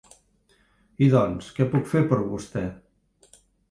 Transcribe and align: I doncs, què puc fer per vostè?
I 1.05 1.11
doncs, 1.17 1.51
què 1.59 1.69
puc 1.77 1.87
fer 1.95 2.05
per 2.11 2.23
vostè? 2.35 2.69